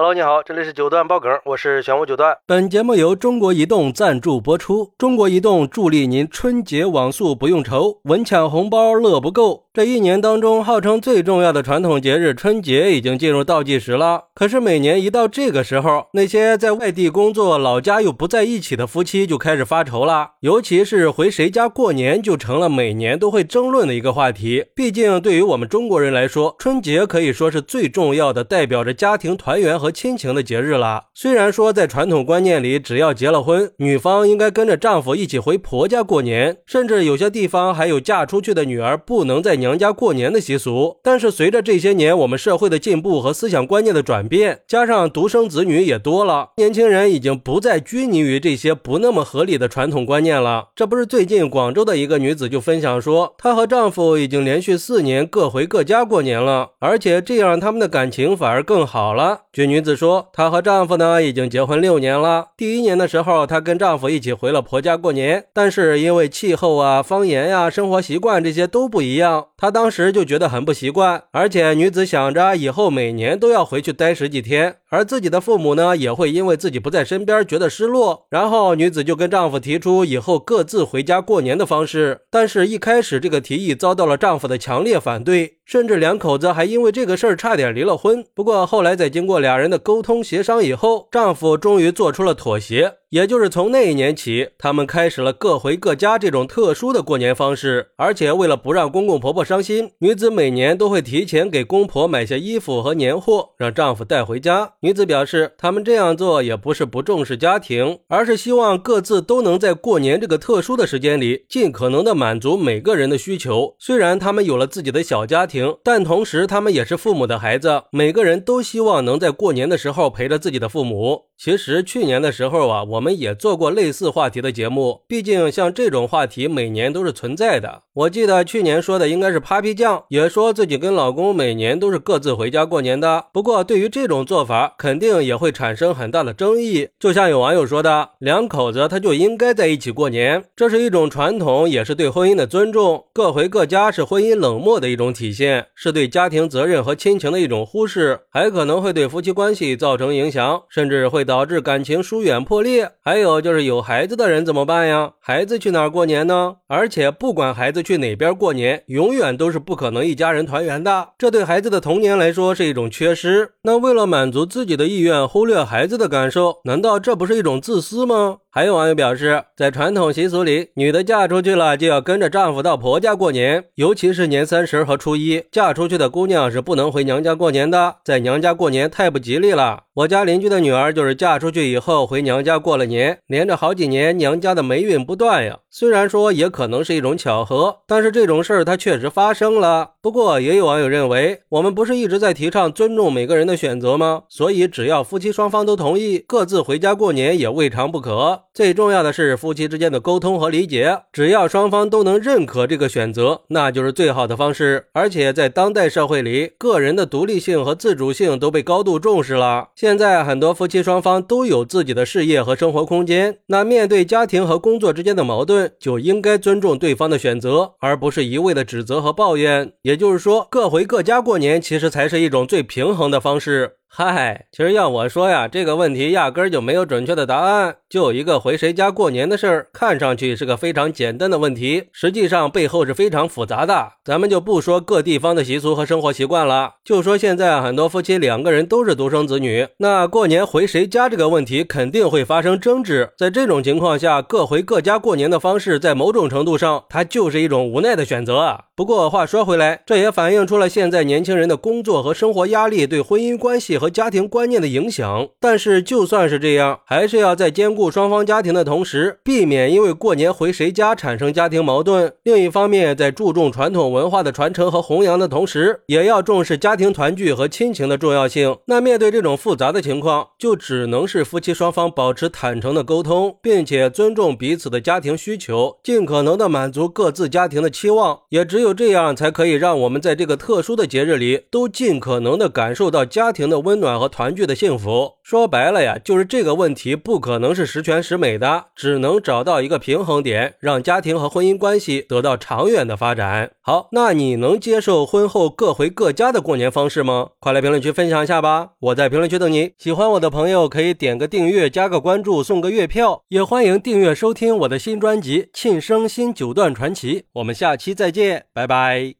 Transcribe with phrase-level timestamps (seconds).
[0.00, 2.38] Hello，你好，这里是九段爆梗，我是玄武九段。
[2.46, 4.92] 本节目由中国移动赞助播出。
[4.96, 9.64] 中国移动助力您春节网速不用愁，稳抢红包乐不够。
[9.78, 14.24] 这一年当中，号称最重要的传统节日春节已经进入倒计时了。
[14.34, 20.30] 可是每年一到这个时候，那些在外地工作、老家又不在一起的夫妻就开始发愁了。
[20.40, 24.64] 尤其是回谁家过年，就成了每年都会争论的一个话题。
[24.74, 29.92] 毕竟对于我们中国人来说，春节可以说是最重要的，代表着家庭团圆和。
[29.92, 31.04] 亲情的节日了。
[31.14, 40.96] 虽然说在传统观念里，只要结了婚，女方应该跟着丈夫一起回婆家过年，甚至有些地方还有嫁出去的女儿不能在娘娘家过年的习俗。
[41.02, 50.68] 但是随着这些年我们社会的进步和思想观念的转变，加上独生子女也多了，年轻人已经不再拘泥于这些不那么合理的传统观念了。
[50.74, 59.42] 这不是最近广州的一个女子就分享说，她和丈夫已经连续四年各回各家过年了，而且这样他们的感情反而更好了。
[59.52, 62.46] 据女子说，她和丈夫呢已经结婚六年了。
[62.56, 71.24] 第一年的时候，她跟丈夫一起回了婆家过年，但是因为气候啊、方言呀、生活习惯这些都不一样，她当时就觉得很不习惯。
[71.32, 78.26] 而且女子想着以后每年都要回去待十几天，而自己的父母呢也会因为自己不在身边觉得失落。
[78.30, 85.57] 然后女子就跟丈夫提出以后各自回家过年的方式，但是一开始这个提议遭到了丈夫的强烈反对。
[85.68, 88.24] 甚至两口子还因为这个事儿差点离了婚。
[88.34, 92.94] 不过后来在经过俩人的沟通协商以后，丈夫终于做出了妥协。
[93.10, 97.88] 也就是从那一年起，他们开始了各回各家这种特殊的过年方式。
[97.96, 104.72] 而且为了不让公公婆婆伤心，女子每年都会提前给公婆买些衣服和年货，让丈夫带回家。
[104.80, 113.74] 女子表示，他们这样做也不是不重视家庭，而是希望各自都能在过年这个特殊的时间里，尽可能的满足每个人的需求。
[113.78, 121.27] 虽然他们有了自己的小家庭，但同时他们也是父母的孩子，每个人都希望能在过年的时候陪着自己的父母。
[121.38, 125.02] 其实去年的时候啊，我们也做过类似话题的节目。
[125.06, 127.82] 毕竟像这种话题每年都是存在的。
[127.94, 133.26] 我记得去年说的应该是 Papi 酱，也说自己跟老公每年都是各自回家过年的。
[133.32, 136.88] 不过对于这种做法，肯定也会产生很大的争议。
[136.98, 143.04] 就像有网友说的，两口子他就应该在一起过年，这是一种传统，也是对婚姻的尊重。
[143.12, 151.27] 各回各家是婚姻冷漠的一种体现，是对家庭责任和亲情的一种忽视，还可能会对夫妻关系造成影响，甚至会。
[151.28, 155.12] 导致感情疏远破裂，还有就是有孩子的人怎么办呀？
[155.20, 156.56] 孩子去哪儿过年呢？
[156.68, 161.10] 而且不管孩子去哪边过年，永远都是不可能一家人团圆的。
[161.18, 163.50] 这对孩子的童年来说是一种缺失。
[163.64, 168.38] 那为了满足自己的意愿，忽略孩子的感受，难道这不是一种自私吗？
[168.50, 179.84] 还有网友表示，在传统习俗里，女的嫁出去了就要跟着丈夫到婆家过年，尤其是年三十和初一，嫁出去的姑娘是不能回娘家过年的，在娘家过年太不吉利了。
[179.94, 185.58] 我家邻居的女儿就是嫁出去以后回娘家过了年，连着好几年娘家的霉运不断呀。
[185.68, 189.90] 虽然说也可能是一种巧合，但是这种事儿它确实发生了。
[190.00, 194.22] 不过也有网友认为，我们不是一直在提倡尊重每个人的选择吗？
[194.28, 198.44] 所以只要夫妻双方都同意，各自回家过年也未尝不可。
[198.54, 204.86] 最重要的是夫妻之间的沟通和理解，只要双方都能认可这个选择，那就是最好的方式。
[204.92, 209.68] 而且在当代社会里，个人的独立性和自主性都被高度重视了。
[209.74, 219.72] 现在很多夫妻双方方都有自己的事业和生活空间，那面对家庭和工作之间的矛盾，就应该尊重对方的选择，而不是一味的指责和抱怨。
[219.80, 223.77] 也就是说，各回各家过年，其实才是一种最平衡的方式。
[223.90, 233.94] 嗨，其实要我说呀，这个问题压根儿就没有准确的答案，就一个回谁家过年的事儿，看上去是个非常简单的问题，实际上背后是非常复杂的。
[234.04, 243.10] 咱们就不说各地方的习俗和生活习惯了，就说现在很多夫妻两个人都是独生子女，那过年回谁家这个问题肯定会发生争执。
[243.18, 248.66] 在这种情况下，各回各家过年的方式，在某种程度上，它就是一种无奈的选择。
[248.78, 255.30] 不过话说回来，这也反映出了现在年轻人的工作和生活压力对婚姻关系和家庭观念的影响。
[255.40, 262.12] 但是就算是这样，还是要在兼顾双方家庭的同时，避免因为过年回谁家产生家庭矛盾。
[262.22, 268.58] 另一方面，在注重传统文化的传承和弘扬的同时，也要重视家庭团聚和亲情的重要性。
[268.66, 278.20] 那面对这种复杂的情况，就只能是夫妻双方保持坦诚的沟通，并且尊重彼此的家庭需求，尽可能的满足各自家庭的期望。
[278.28, 278.67] 也只有。
[278.68, 285.14] 就这样才可以让我们在这个特殊的节日里，都尽可能的感受到家庭的温暖和团聚的幸福。
[285.22, 293.52] 说白了呀，就是这个问题不可能是十全十美的，只能找到一个平衡点，让家庭和婚姻关系得到长远的发展。
[293.62, 297.28] 好，那你能接受婚后各回各家的过年方式吗？
[297.40, 298.72] 快来评论区分享一下吧！
[298.80, 299.72] 我在评论区等你。
[299.78, 307.20] 喜欢我的朋友可以点个订阅，加个关注，送个月票，也欢迎订阅收听我的新专辑《庆生新九段传奇》。
[307.34, 309.18] 我们下期再见，拜拜。